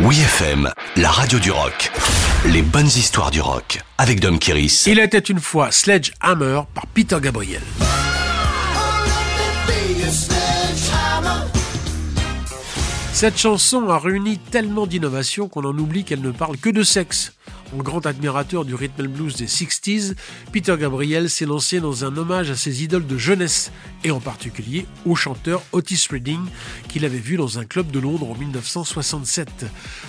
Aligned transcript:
Oui 0.00 0.18
FM, 0.18 0.68
la 0.96 1.08
radio 1.08 1.38
du 1.38 1.52
rock. 1.52 1.92
Les 2.46 2.62
bonnes 2.62 2.88
histoires 2.88 3.30
du 3.30 3.40
rock 3.40 3.80
avec 3.96 4.18
Dom 4.18 4.40
Kiris. 4.40 4.86
Il 4.88 4.98
était 4.98 5.20
une 5.20 5.38
fois 5.38 5.70
Sledgehammer 5.70 6.62
par 6.74 6.88
Peter 6.88 7.18
Gabriel. 7.22 7.62
Cette 13.12 13.38
chanson 13.38 13.88
a 13.88 14.00
réuni 14.00 14.38
tellement 14.38 14.88
d'innovations 14.88 15.48
qu'on 15.48 15.64
en 15.64 15.78
oublie 15.78 16.02
qu'elle 16.02 16.22
ne 16.22 16.32
parle 16.32 16.56
que 16.56 16.70
de 16.70 16.82
sexe. 16.82 17.34
Grand 17.82 18.06
admirateur 18.06 18.64
du 18.64 18.74
rhythm 18.74 19.02
and 19.02 19.08
blues 19.08 19.36
des 19.36 19.46
60s, 19.46 20.14
Peter 20.52 20.76
Gabriel 20.78 21.28
s'est 21.28 21.44
lancé 21.44 21.80
dans 21.80 22.04
un 22.04 22.16
hommage 22.16 22.50
à 22.50 22.56
ses 22.56 22.84
idoles 22.84 23.06
de 23.06 23.18
jeunesse, 23.18 23.72
et 24.04 24.10
en 24.10 24.20
particulier 24.20 24.86
au 25.06 25.14
chanteur 25.14 25.62
Otis 25.72 26.06
Redding, 26.10 26.40
qu'il 26.88 27.04
avait 27.04 27.18
vu 27.18 27.36
dans 27.36 27.58
un 27.58 27.64
club 27.64 27.90
de 27.90 27.98
Londres 27.98 28.30
en 28.30 28.34
1967. 28.36 29.66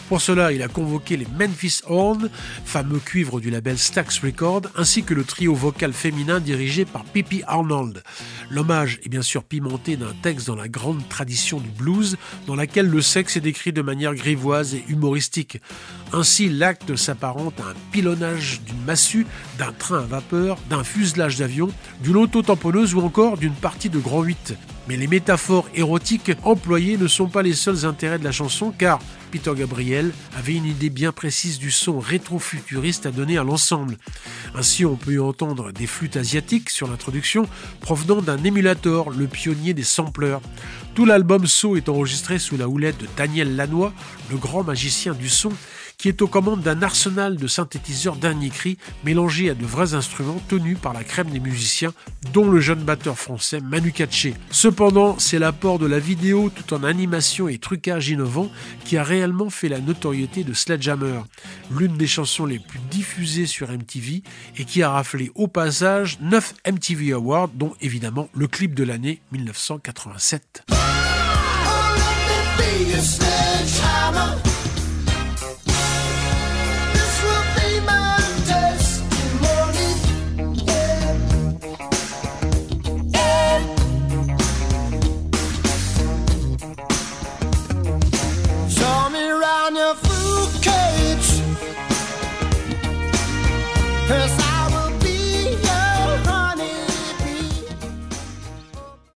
Pour 0.10 0.22
cela, 0.22 0.52
il 0.52 0.62
a 0.62 0.68
convoqué 0.68 1.18
les 1.18 1.28
Memphis 1.40 1.80
Horn, 1.88 2.30
fameux 2.66 3.00
cuivre 3.00 3.40
du 3.40 3.50
label 3.50 3.78
Stax 3.78 4.20
Records, 4.20 4.68
ainsi 4.76 5.04
que 5.04 5.14
le 5.14 5.24
trio 5.24 5.56
vocal 5.56 5.94
féminin 5.94 6.40
dirigé 6.40 6.86
par 6.86 7.04
Pippi 7.04 7.42
Arnold. 7.48 8.04
L'hommage 8.50 9.00
est 9.04 9.10
bien 9.10 9.22
sûr 9.22 9.44
pimenté 9.44 9.98
d'un 9.98 10.14
texte 10.22 10.48
dans 10.48 10.56
la 10.56 10.68
grande 10.68 11.08
tradition 11.10 11.60
du 11.60 11.70
blues, 11.70 12.18
dans 12.48 12.56
laquelle 12.56 12.90
le 12.90 13.02
sexe 13.02 13.38
est 13.38 13.42
décrit 13.42 13.74
de 13.74 13.82
manière 13.82 14.14
grivoise 14.14 14.76
et 14.76 14.84
humoristique. 14.88 15.60
Ainsi, 16.14 16.50
l'acte 16.50 16.96
s'apparente 16.96 17.55
un 17.60 17.74
pilonnage 17.92 18.62
d'une 18.66 18.84
massue, 18.86 19.26
d'un 19.58 19.72
train 19.72 20.00
à 20.00 20.06
vapeur, 20.06 20.58
d'un 20.70 20.84
fuselage 20.84 21.38
d'avion, 21.38 21.70
d'une 22.04 22.18
auto-tamponneuse 22.18 22.94
ou 22.94 23.02
encore 23.02 23.38
d'une 23.38 23.54
partie 23.54 23.90
de 23.90 24.00
grand 24.00 24.24
8. 24.24 24.56
Mais 24.88 24.98
les 24.98 25.08
métaphores 25.08 25.68
érotiques 25.74 26.32
employées 26.44 26.98
ne 26.98 27.08
sont 27.08 27.28
pas 27.28 27.42
les 27.42 27.56
seuls 27.56 27.86
intérêts 27.86 28.20
de 28.20 28.24
la 28.24 28.32
chanson 28.32 28.72
car 28.78 29.00
Peter 29.32 29.52
Gabriel 29.56 30.12
avait 30.38 30.54
une 30.54 30.66
idée 30.66 30.92
bien 30.92 31.12
précise 31.12 31.58
du 31.58 31.72
son 31.72 32.00
rétro-futuriste 32.00 33.08
à 33.08 33.12
donner 33.12 33.38
à 33.38 33.44
l'ensemble. 33.44 33.98
Ainsi, 34.54 34.86
on 34.86 34.96
peut 34.96 35.14
y 35.14 35.20
entendre 35.20 35.72
des 35.72 35.88
flûtes 35.88 36.18
asiatiques 36.18 36.70
sur 36.70 36.88
l'introduction 36.88 37.48
provenant 37.82 38.22
d'un 38.22 38.44
émulator, 38.44 39.10
le 39.10 39.28
pionnier 39.28 39.74
des 39.74 39.84
sampleurs. 39.84 40.42
Tout 40.94 41.06
l'album 41.06 41.48
So 41.48 41.76
est 41.76 41.90
enregistré 41.90 42.40
sous 42.40 42.56
la 42.56 42.70
houlette 42.70 43.00
de 43.02 43.08
Daniel 43.18 43.56
Lanois, 43.56 43.92
le 44.30 44.38
grand 44.38 44.64
magicien 44.64 45.14
du 45.14 45.30
son, 45.30 45.52
qui 45.98 46.10
est 46.10 46.22
aux 46.22 46.28
commandes 46.28 46.62
d'un 46.62 46.82
arsenal 46.82 47.38
de 47.38 47.48
synthétiseurs 47.48 48.16
dernier 48.16 48.50
cri 48.50 48.78
mélangés 49.04 49.50
à 49.50 49.54
de 49.54 49.66
vrais 49.66 49.94
instruments 49.94 50.42
tenus 50.48 50.78
par 50.80 50.94
la 50.94 51.04
crème 51.04 51.30
des 51.30 51.40
musiciens, 51.40 51.94
dont 52.34 52.50
le 52.50 52.60
jeune 52.60 52.84
batteur 52.84 53.18
français 53.18 53.60
Manu 53.60 53.92
Katché. 53.92 54.34
Cependant, 54.52 55.18
c'est 55.20 55.40
l'apport 55.40 55.80
de 55.80 55.86
la 55.86 56.00
vidéo 56.00 56.50
tout 56.50 56.74
en 56.74 56.84
animation 56.84 57.48
et 57.48 57.58
trucage 57.58 58.10
innovant 58.10 58.50
qui 58.84 58.98
a 58.98 59.04
réellement 59.04 59.50
fait 59.50 59.70
la 59.70 59.80
notoriété 59.80 60.44
de 60.44 60.54
Sledgehammer, 60.54 61.22
l'une 61.72 61.98
des 61.98 62.08
chansons 62.08 62.46
les 62.46 62.60
plus 62.60 62.80
diffusées 62.92 63.46
sur 63.46 63.70
MTV 63.70 64.24
et 64.58 64.66
qui 64.66 64.84
a 64.84 64.90
raflé 64.90 65.32
au 65.36 65.48
passage 65.48 66.18
9 66.22 66.54
MTV 66.68 67.14
Awards, 67.14 67.50
dont 67.50 67.74
évidemment 67.82 68.30
le 68.34 68.48
clip 68.48 68.74
de 68.74 68.84
l'année 68.84 69.22
1987. 69.32 70.95
Her 94.08 94.45